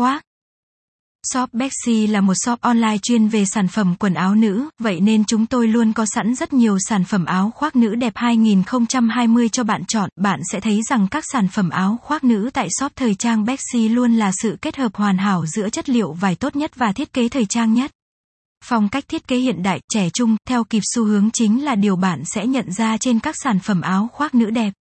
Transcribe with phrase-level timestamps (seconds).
[0.00, 0.22] khoác.
[1.32, 5.24] Shop Bexy là một shop online chuyên về sản phẩm quần áo nữ, vậy nên
[5.24, 9.64] chúng tôi luôn có sẵn rất nhiều sản phẩm áo khoác nữ đẹp 2020 cho
[9.64, 10.08] bạn chọn.
[10.20, 13.88] Bạn sẽ thấy rằng các sản phẩm áo khoác nữ tại shop thời trang Bexy
[13.88, 17.12] luôn là sự kết hợp hoàn hảo giữa chất liệu vải tốt nhất và thiết
[17.12, 17.90] kế thời trang nhất.
[18.64, 21.96] Phong cách thiết kế hiện đại, trẻ trung, theo kịp xu hướng chính là điều
[21.96, 24.72] bạn sẽ nhận ra trên các sản phẩm áo khoác nữ đẹp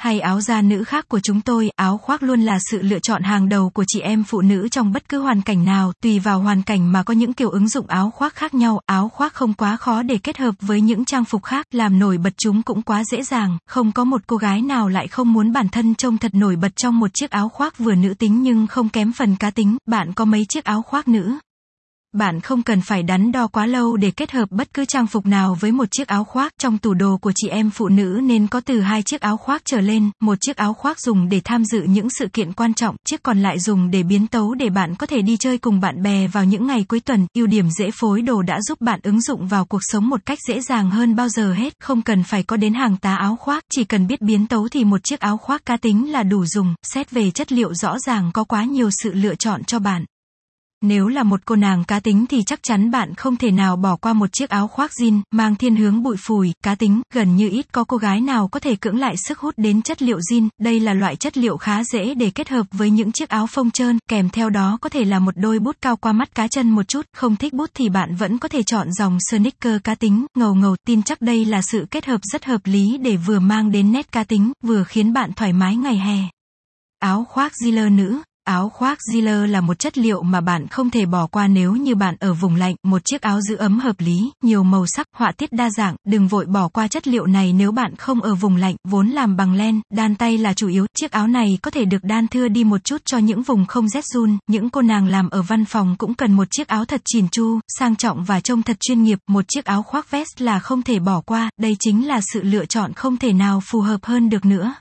[0.00, 3.22] hay áo da nữ khác của chúng tôi, áo khoác luôn là sự lựa chọn
[3.22, 6.40] hàng đầu của chị em phụ nữ trong bất cứ hoàn cảnh nào, tùy vào
[6.40, 9.54] hoàn cảnh mà có những kiểu ứng dụng áo khoác khác nhau, áo khoác không
[9.54, 12.82] quá khó để kết hợp với những trang phục khác, làm nổi bật chúng cũng
[12.82, 16.18] quá dễ dàng, không có một cô gái nào lại không muốn bản thân trông
[16.18, 19.36] thật nổi bật trong một chiếc áo khoác vừa nữ tính nhưng không kém phần
[19.36, 21.38] cá tính, bạn có mấy chiếc áo khoác nữ?
[22.14, 25.26] Bạn không cần phải đắn đo quá lâu để kết hợp bất cứ trang phục
[25.26, 26.52] nào với một chiếc áo khoác.
[26.58, 29.62] Trong tủ đồ của chị em phụ nữ nên có từ hai chiếc áo khoác
[29.64, 32.96] trở lên, một chiếc áo khoác dùng để tham dự những sự kiện quan trọng,
[33.04, 36.02] chiếc còn lại dùng để biến tấu để bạn có thể đi chơi cùng bạn
[36.02, 37.26] bè vào những ngày cuối tuần.
[37.34, 40.38] Ưu điểm dễ phối đồ đã giúp bạn ứng dụng vào cuộc sống một cách
[40.48, 43.64] dễ dàng hơn bao giờ hết, không cần phải có đến hàng tá áo khoác,
[43.72, 46.74] chỉ cần biết biến tấu thì một chiếc áo khoác cá tính là đủ dùng.
[46.82, 50.04] Xét về chất liệu rõ ràng có quá nhiều sự lựa chọn cho bạn.
[50.82, 53.96] Nếu là một cô nàng cá tính thì chắc chắn bạn không thể nào bỏ
[53.96, 56.52] qua một chiếc áo khoác jean, mang thiên hướng bụi phùi.
[56.64, 59.54] Cá tính, gần như ít có cô gái nào có thể cưỡng lại sức hút
[59.56, 62.90] đến chất liệu jean, đây là loại chất liệu khá dễ để kết hợp với
[62.90, 65.96] những chiếc áo phông trơn, kèm theo đó có thể là một đôi bút cao
[65.96, 68.92] qua mắt cá chân một chút, không thích bút thì bạn vẫn có thể chọn
[68.92, 72.60] dòng sneaker cá tính, ngầu ngầu, tin chắc đây là sự kết hợp rất hợp
[72.64, 76.18] lý để vừa mang đến nét cá tính, vừa khiến bạn thoải mái ngày hè.
[76.98, 78.20] Áo khoác jean nữ.
[78.50, 81.94] Áo khoác Ziller là một chất liệu mà bạn không thể bỏ qua nếu như
[81.94, 85.32] bạn ở vùng lạnh, một chiếc áo giữ ấm hợp lý, nhiều màu sắc, họa
[85.32, 88.56] tiết đa dạng, đừng vội bỏ qua chất liệu này nếu bạn không ở vùng
[88.56, 91.84] lạnh, vốn làm bằng len, đan tay là chủ yếu, chiếc áo này có thể
[91.84, 95.06] được đan thưa đi một chút cho những vùng không rét run, những cô nàng
[95.06, 98.40] làm ở văn phòng cũng cần một chiếc áo thật chỉn chu, sang trọng và
[98.40, 101.76] trông thật chuyên nghiệp, một chiếc áo khoác vest là không thể bỏ qua, đây
[101.80, 104.74] chính là sự lựa chọn không thể nào phù hợp hơn được nữa.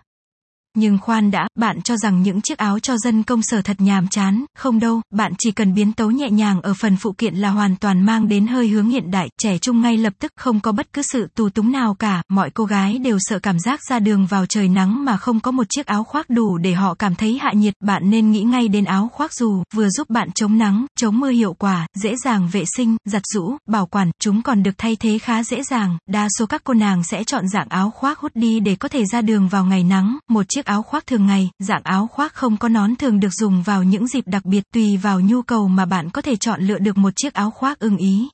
[0.80, 4.08] Nhưng khoan đã, bạn cho rằng những chiếc áo cho dân công sở thật nhàm
[4.08, 7.50] chán, không đâu, bạn chỉ cần biến tấu nhẹ nhàng ở phần phụ kiện là
[7.50, 10.72] hoàn toàn mang đến hơi hướng hiện đại, trẻ trung ngay lập tức, không có
[10.72, 14.00] bất cứ sự tù túng nào cả, mọi cô gái đều sợ cảm giác ra
[14.00, 17.16] đường vào trời nắng mà không có một chiếc áo khoác đủ để họ cảm
[17.16, 20.58] thấy hạ nhiệt, bạn nên nghĩ ngay đến áo khoác dù, vừa giúp bạn chống
[20.58, 24.64] nắng, chống mưa hiệu quả, dễ dàng vệ sinh, giặt rũ, bảo quản, chúng còn
[24.64, 27.92] được thay thế khá dễ dàng, đa số các cô nàng sẽ chọn dạng áo
[27.92, 31.08] khoác hút đi để có thể ra đường vào ngày nắng, một chiếc áo khoác
[31.08, 34.46] thường ngày, dạng áo khoác không có nón thường được dùng vào những dịp đặc
[34.46, 37.52] biệt tùy vào nhu cầu mà bạn có thể chọn lựa được một chiếc áo
[37.52, 38.30] khoác ưng ý.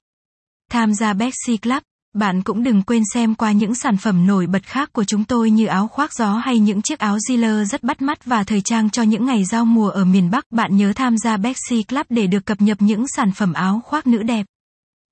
[0.72, 1.84] Tham gia Bexy Club
[2.16, 5.52] bạn cũng đừng quên xem qua những sản phẩm nổi bật khác của chúng tôi
[5.52, 8.90] như áo khoác gió hay những chiếc áo Ziller rất bắt mắt và thời trang
[8.90, 10.46] cho những ngày giao mùa ở miền Bắc.
[10.52, 14.08] Bạn nhớ tham gia Bexy Club để được cập nhật những sản phẩm áo khoác
[14.08, 14.46] nữ đẹp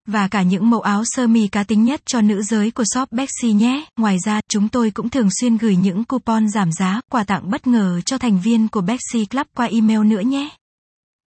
[0.08, 3.12] và cả những mẫu áo sơ mi cá tính nhất cho nữ giới của shop
[3.12, 3.86] Bexy nhé.
[4.00, 7.68] Ngoài ra, chúng tôi cũng thường xuyên gửi những coupon giảm giá, quà tặng bất
[7.68, 10.50] ngờ cho thành viên của Bexy Club qua email nữa nhé.